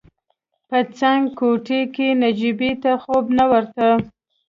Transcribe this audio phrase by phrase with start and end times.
[0.69, 3.87] په څنګ کوټې کې نجيبې ته خوب نه ورته.